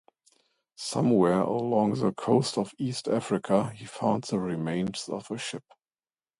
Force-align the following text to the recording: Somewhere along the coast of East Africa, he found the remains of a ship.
Somewhere 0.79 1.41
along 1.41 1.93
the 1.99 2.11
coast 2.11 2.57
of 2.57 2.73
East 2.79 3.07
Africa, 3.07 3.69
he 3.69 3.85
found 3.85 4.23
the 4.23 4.39
remains 4.39 5.07
of 5.07 5.29
a 5.29 5.37
ship. 5.37 5.63